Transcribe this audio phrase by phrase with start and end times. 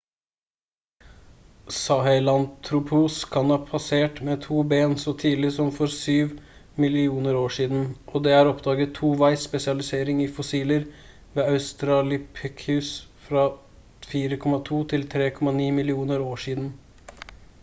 [1.79, 6.39] sahelanthropus kan ha spasert med 2 ben så tidlig som for 7
[6.85, 7.83] millioner år siden
[8.15, 10.87] og det er oppdaget toveis spesialisering i fossiler
[11.35, 12.91] ved australopithecus
[13.27, 13.47] fra
[14.15, 16.71] 4,2–3,9 millioner år siden